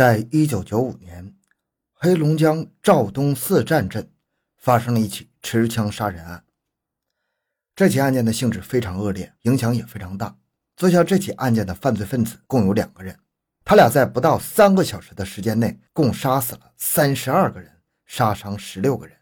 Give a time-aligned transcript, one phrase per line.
[0.00, 1.36] 在一九九五年，
[1.92, 4.10] 黑龙江肇东四站镇
[4.56, 6.42] 发生了一起持枪杀人案。
[7.76, 10.34] 这起案件的性质非常恶劣，影响也非常大。
[10.74, 13.14] 做下这起案件的犯罪分子共有两个人，
[13.62, 17.70] 他俩在不到三个小时的时间内，共杀死了三十二个人，
[18.06, 19.14] 杀伤十六个人。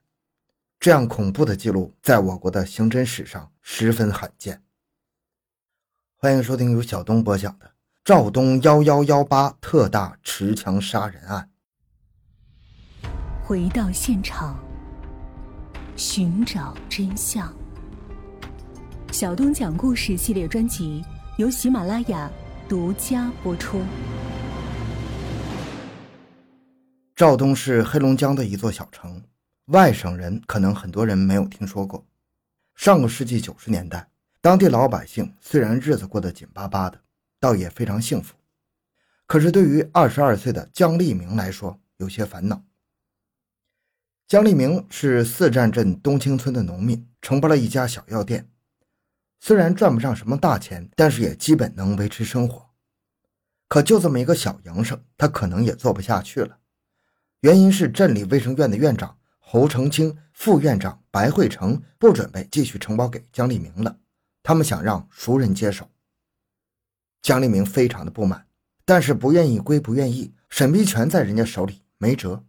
[0.78, 4.62] 这样恐怖的记录，在我国的刑侦史上十分罕见。
[6.14, 7.77] 欢迎收听由小东播讲的。
[8.08, 11.46] 肇东幺幺幺八特大持枪杀人案，
[13.44, 14.58] 回到现场，
[15.94, 17.54] 寻找真相。
[19.12, 21.04] 小东讲故事系列专辑
[21.36, 22.30] 由喜马拉雅
[22.66, 23.82] 独家播出。
[27.14, 29.22] 肇东是黑龙江的一座小城，
[29.66, 32.02] 外省人可能很多人没有听说过。
[32.74, 34.08] 上个世纪九十年代，
[34.40, 36.98] 当地老百姓虽然日子过得紧巴巴的。
[37.40, 38.34] 倒也非常幸福，
[39.26, 42.64] 可是对于二十二岁的姜立明来说，有些烦恼。
[44.26, 48.50] 姜立明是四站镇东青村的农民，承包了一家小药店，
[49.40, 52.68] 虽然赚不上什么大钱，但是也基本能维持生活。
[53.68, 56.58] 可就这么一个小营生，他可能也做不下去了。
[57.40, 63.98] 原因是镇里卫生院的院长侯成清、副院长白慧成不准备继续承包给姜立明了，
[64.42, 65.88] 他们想让熟人接手。
[67.22, 68.46] 江立明非常的不满，
[68.84, 72.42] 但是不愿意归不愿意，审批权在人家手里没辙。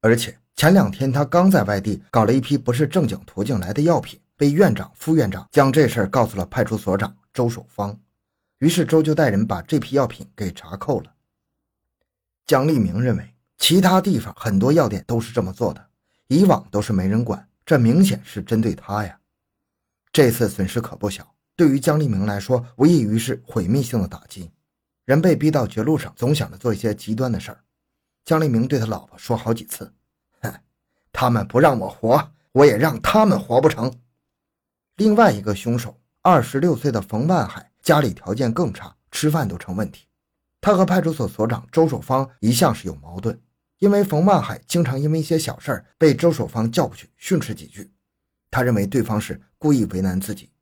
[0.00, 7.98] 而且前两天他刚在外地搞了一批不是正经途径来的药品，被院长、副院长将这事儿告诉了派出所长周守芳，
[8.58, 11.12] 于是周就带人把这批药品给查扣了。
[12.46, 15.88] 江立明认为，其他地方很多药店都是这么做的，
[16.28, 19.18] 以往都是没人管，这明显是针对他呀。
[20.12, 21.34] 这次损失可不小。
[21.58, 24.48] 对于江立明来说，无异于是毁灭性的打击。
[25.04, 27.64] 人被逼到绝路上，总想着做一些极端的事儿。
[28.24, 29.92] 江立明对他老婆说好几次
[30.40, 30.54] ：“哼，
[31.12, 33.92] 他们不让我活，我也让他们活不成。”
[34.98, 40.06] 另外一个凶手，二十六岁的冯万海，家里条件更差，吃饭都成问题。
[40.60, 43.36] 他和派出所所长周守芳一向是有矛盾，
[43.80, 47.90] 因为冯万海经常因为一些小事儿被周守芳叫过去训斥几句。
[48.48, 50.52] 他认为对方是故意为难自己。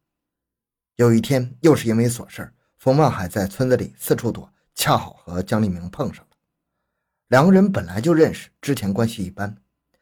[0.96, 6.36] 有一天，又是因为琐事冯万海在村子里四处躲，恰好和江立明碰上了。
[7.28, 9.54] 两个人本来就认识，之前关系一般，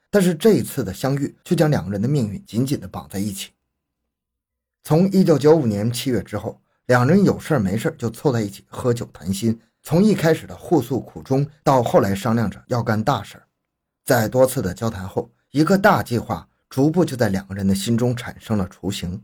[0.09, 3.51] 但是这一次的相遇却将两个人的命运紧紧地绑在一起。
[4.85, 13.43] 从一九九五年七月之后，两人有事没事就凑在一起喝酒谈心，从一开始的互诉苦衷，到后来商量着要干大事
[14.05, 19.21] 在多次的交谈后，一个大计划逐步就在两个人的心中产生了雏形。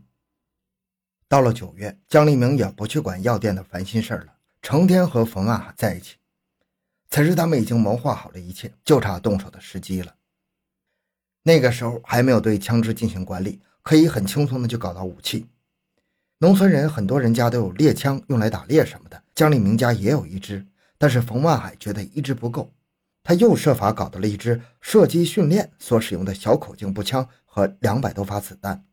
[1.31, 6.17] 到了九月，姜立明也不去管药店的烦心事了，成天和冯万海在一起。
[7.09, 10.13] 此时他们已经谋划好了一切，就差动手的时机了。
[11.43, 15.47] 那个时候还没有对枪支进行管理，可以很轻松的就搞到武器。
[16.39, 19.23] 农村人很多人家都有猎枪，用来打猎什么的。
[19.33, 20.67] 姜立明家也有一支，
[20.97, 22.69] 但是冯万海觉得一支不够，
[23.23, 28.83] 他又设法搞到了一支射击训练所使用的小口径步枪和两百多发子弹。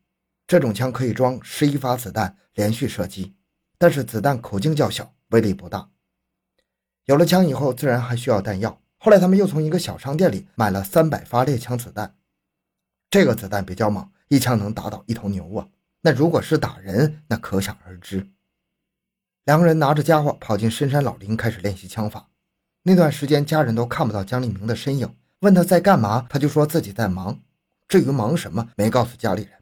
[0.49, 3.35] 这种枪可以装十一发子弹连续射击，
[3.77, 5.91] 但是子弹口径较小，威力不大。
[7.05, 8.81] 有了枪以后，自然还需要弹药。
[8.97, 12.15] 后来他们又从一个小商店里买了三百发猎枪子弹，
[13.11, 15.67] 这个子弹比较猛，一枪能打倒一头牛啊！
[16.01, 18.27] 那如果是打人，那可想而知。
[19.45, 22.27] 两个人拿着家伙跑进深山老林，开始练习枪法。
[22.81, 27.39] 那段时间，家人都看不到江立明的身影，问他在干嘛，他就说自己在忙。
[27.87, 29.58] 至于忙什么，没告诉家里人。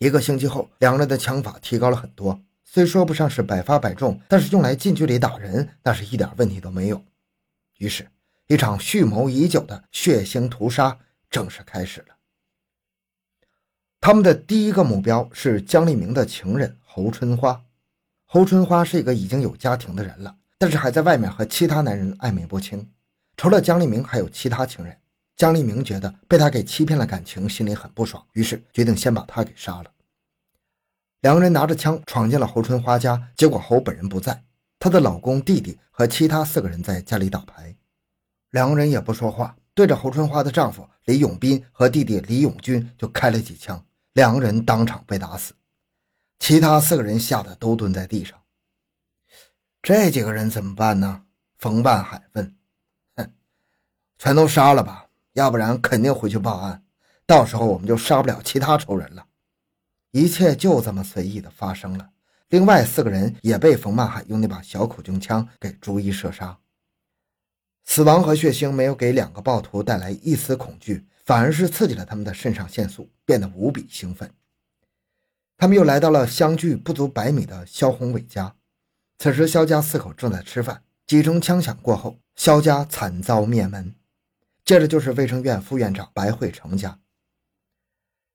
[0.00, 7.04] 一个星期后，两人的枪法提高了很多，虽说不上是百发百中，但是用来近距离打人那是一点问题都没有。
[7.76, 8.08] 于是，
[8.46, 12.16] 一场蓄谋已久的血腥屠杀正式开始了。
[14.00, 17.62] 他们的第一个目标是江立明的情人侯春花。
[18.24, 22.90] 侯春花是一个已经有家庭的人了，但是还在外面和其他男人暧昧不清。
[23.36, 24.96] 除了江立明，还有其他情人。
[25.40, 29.90] 江立明觉得被他给欺骗了感情，心里很不爽，于是决定先把他给杀了。
[31.22, 34.44] 两个人拿着枪闯进了侯春花家，结果侯本人不在，
[34.78, 37.74] 她的老公、弟弟和其他四个人在家里打牌。
[38.50, 43.82] 两个人也不说话，对着侯春花的丈夫李永斌和弟弟李永军就开了几枪，
[44.12, 45.54] 两个人当场被打死，
[46.38, 48.38] 其他四个人吓得都蹲在地上。
[49.80, 51.22] 这几个人怎么办呢？
[51.56, 52.54] 冯万海问。
[53.16, 53.32] 哼，
[54.18, 55.06] 全都杀了吧。
[55.32, 56.82] 要不然肯定回去报案，
[57.26, 59.26] 到时候我们就杀不了其他仇人了。
[60.10, 62.10] 一切就这么随意的发生了。
[62.48, 66.58] 另外四个人也被冯曼海用那把小口径枪给逐一射杀。
[67.84, 74.28] 死亡和血腥没有给两个暴徒带来一丝恐惧，反而是刺激了他们的肾上腺素，变得无比兴奋。
[75.56, 78.56] 他们又来到了相距不足百米的肖宏伟家。
[79.18, 83.94] 此时，肖家四口正在吃饭，几声枪响过后，肖家惨遭灭门。
[84.70, 86.96] 接着就是卫生院副院长白慧成家。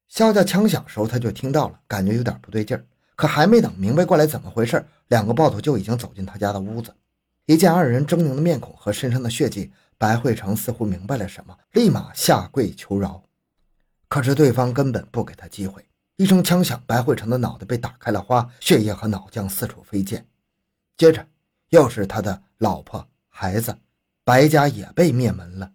[0.09, 2.85] 肖家枪响时候，他就听到了，感觉有点不对劲儿。
[3.15, 6.93] 可还没等明白过来怎么回事，两个暴徒就已经走进他家的屋子。
[7.45, 13.23] 一见二人狰狞的面孔和身上的血迹，白慧成似乎明白了什么，立马下跪求饶。
[14.09, 20.27] 可是对方根本不给他机会，一声枪响，白慧成的脑袋被打开了花，血液和脑浆四处飞溅。
[20.97, 21.25] 接着
[21.69, 23.77] 又是他的老婆孩子，
[24.25, 25.71] 白家也被灭门了。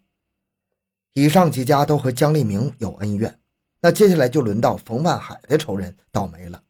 [1.21, 3.39] 以上几家都和江立明有恩怨，
[3.83, 6.63] 那接下来就轮到冯万海的仇人倒霉了。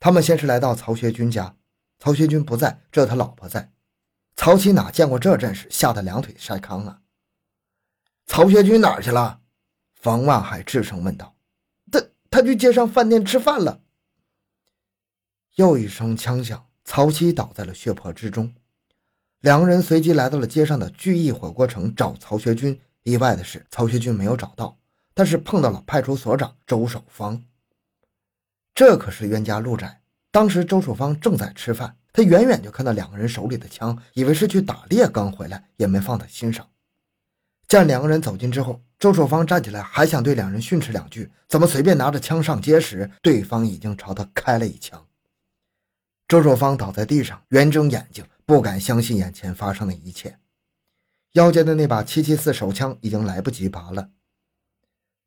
[0.00, 1.54] 他们先是来到曹学军家，
[2.00, 3.70] 曹学军不在，只有他老婆在。
[4.34, 7.02] 曹七哪见过这阵势，吓得两腿晒糠啊！
[8.26, 9.40] 曹学军哪儿去了？
[9.94, 11.36] 冯万海质声问道。
[11.92, 13.82] 他他去街上饭店吃饭了。
[15.54, 18.52] 又一声枪响，曹七倒在了血泊之中。
[19.38, 22.80] 两个人随即来到了街上的聚义火锅城找曹学军。
[23.04, 24.76] 意外的是，曹学军没有找到，
[25.14, 27.40] 但是碰到了派出所长周守芳。
[28.74, 30.00] 这可是冤家路窄。
[30.32, 31.96] 当时周守芳正在吃饭。
[32.16, 36.64] 他远远就看到两个人手里的枪，以为是去打猎刚回来，也没放在心上。
[37.66, 45.04] 见两个人走近之后，周守芳站起来，还想对两人训斥两句，怎么随便拿着枪上街时，对方已经朝他开了一枪。
[46.28, 50.38] 周守芳倒在地上，圆睁眼睛，不敢相信眼前发生的一切。
[51.34, 54.08] 腰间的那把七七四手枪已经来不及拔了。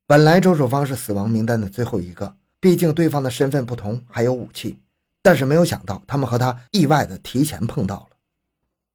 [0.06, 4.80] 本来周守芳是死亡名单的最后一个，毕竟对方的身份不同，还有武器。
[5.22, 8.18] 但是没有想到，他们和他意外的提前碰到了。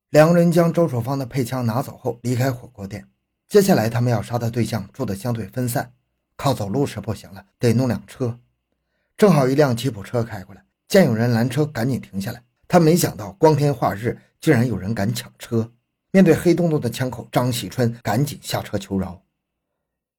[0.09, 3.07] 两个人将周守芳的配枪拿走后，离开火锅店。
[3.47, 5.93] 接下来，他们要杀的对象住的相对分散，
[6.37, 8.39] 靠走路是不行了，得弄辆车。
[9.19, 12.43] 正好一辆吉普车开过来，见有人拦车，赶紧停下来。
[12.67, 15.71] 他没想到，光天化日，竟然有人敢抢车。
[16.13, 19.21] 面对黑洞洞的枪口，张喜春赶紧下车求饶。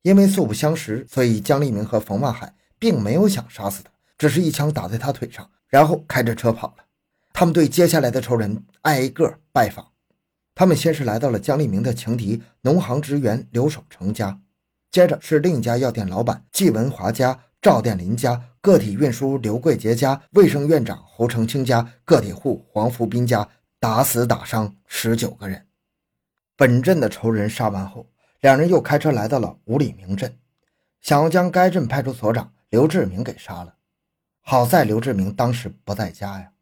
[0.01, 5.49] 因为素不相识，所以姜立明和冯万海并没有想杀死他，只是一枪打在他腿上。
[5.69, 6.83] 然后开着车跑了。
[7.31, 9.87] 他们对接下来的仇人挨个拜访。
[10.53, 14.39] 他们先是来到了姜立明的情敌农行职员刘守成家，
[14.91, 23.47] 接着是另一家药店老板季文华家、赵殿林家、个体运输刘贵杰家、卫生院长侯成清家、个体户黄福斌家，
[23.79, 25.65] 打死打伤十九个人。
[26.63, 28.07] 本镇的仇人杀完后，
[28.39, 30.33] 两人又开车来到了五里明镇，
[31.01, 33.75] 想要将该镇派出所长刘志明给杀了。
[34.39, 36.53] 好在刘志明当时不在家呀，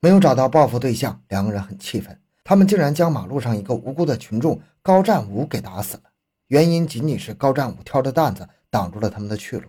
[0.00, 2.20] 没有找到报复对象，两个人很气愤。
[2.42, 6.02] 他们竟然将马路上一个无辜的群众高占武给打死了，
[6.48, 9.68] 原因仅仅是高占武挑着担子挡住了他们的去路。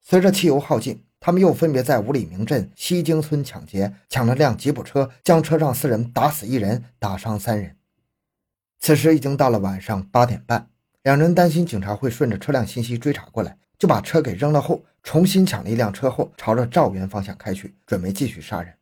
[0.00, 7.73] 随着汽油耗尽，他们又分别在五里明镇西京村抢劫，抢了辆吉普车，将车上四人打死一人，打伤三人。
[8.78, 10.68] 此时已经到了晚上八点半，
[11.02, 13.56] 两人担心警察会顺着车辆信息追查过来。
[13.76, 18.72] 就把车给扔了后，重新抢了一辆车后，朝着赵源方向开去，准备继续杀人。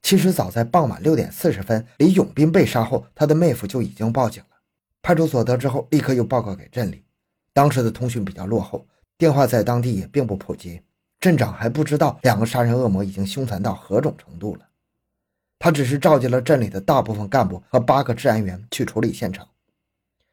[0.00, 4.56] 其实早在傍晚六点四十分，李永斌被杀后，他的妹夫就已经报警了。
[5.02, 7.04] 派出所得知后，立刻又报告给镇里。
[7.52, 8.86] 当时的通讯比较落后，
[9.18, 10.80] 电话在当地也并不普及，
[11.20, 14.67] 镇长还不知道两个杀人恶魔已经凶残到何种程度了。
[15.58, 19.48] 他只是召集了镇里的大部分干部和八个治安员去处理现场。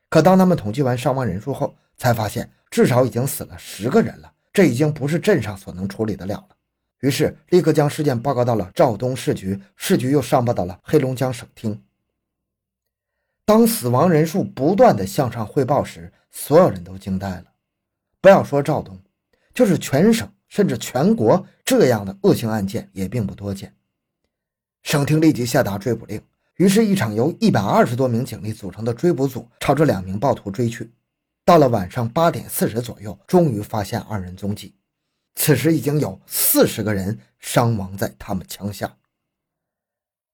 [0.09, 6.55] 可当他们统计完伤亡人数后，才发现至少已经死了十个人了，这已经不是镇上所能处理得了了。
[7.01, 11.81] 于是立刻将事件报告到了肇东市局，市局又上报到了黑龙江省厅。
[13.45, 17.45] 当死亡人数不断的向上汇报时，所有人都惊呆了。
[18.21, 18.99] 不要说肇东，
[19.53, 23.75] 就是全省甚至全国这样的恶性案件也并不多见。
[24.85, 26.21] 省厅立即下达追捕令，
[26.57, 30.91] 于是，一场由一百二十多名警力组成的追捕组朝着两名暴徒追去。
[31.43, 34.75] 到了晚上八点四十左右，终于发现二人踪迹。
[35.33, 38.95] 此时已经有四十个人伤亡在他们枪下。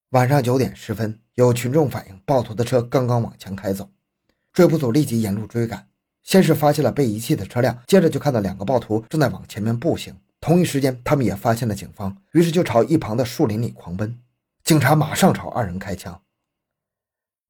[0.09, 3.89] 晚上九点十分，有群众反映，暴徒的车刚刚往前开走，
[4.51, 5.87] 追捕组立即沿路追赶。
[6.23, 10.13] 先是发现了被遗弃的车辆，接着就看到两个暴徒正在往前面步行。
[10.41, 14.20] 同一时间，他们也发现了警方，于是就朝一旁的树林里狂奔。
[14.71, 16.17] 警察马上朝二人开枪。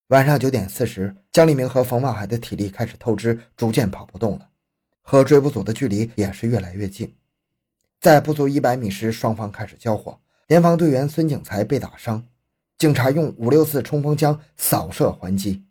[0.07, 4.49] 晚上九点四十，姜立明和冯万海的体力开始透支，逐渐跑不动了，
[5.03, 7.15] 和追捕组的距离也是越来越近。
[7.99, 12.25] 在不足一百米时，双方开始交火，联防队员孙景才被打伤。
[12.79, 15.63] 警察用五六次冲锋枪扫射还击，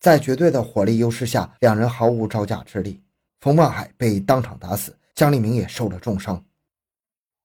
[0.00, 3.00] 在绝对的火力优势下，两人毫无招架之力。
[3.40, 6.44] 冯万海被当场打死，姜立明也受了重伤。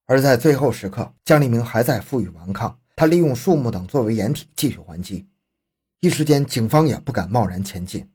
[0.08, 5.28] 而在最后时刻，姜立明还在负隅顽抗，他利用树木等作为掩体继续还击。
[6.00, 8.10] 一时间，警方也不敢贸然前进。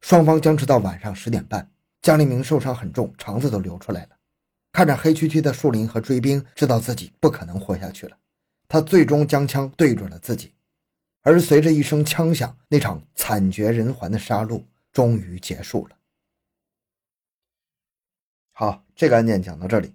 [0.00, 1.70] 双方僵持到晚上十点半，
[2.02, 4.16] 江立明受伤很重，肠子都流出来了。
[4.72, 8.18] 看着黑黢黢的树林和追兵，知道自己不可能活下去了。
[8.68, 10.52] 他最终将枪对准了自己，
[11.22, 14.62] 而随着一声枪响，那场惨绝人寰的杀戮
[14.92, 15.96] 终于结束了。
[18.52, 19.94] 好，这个案件讲到这里。